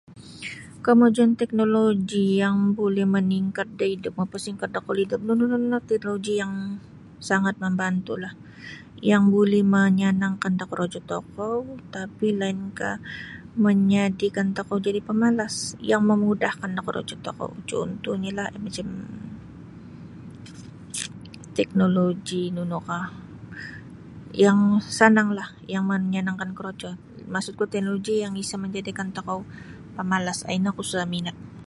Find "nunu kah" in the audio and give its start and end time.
22.55-23.05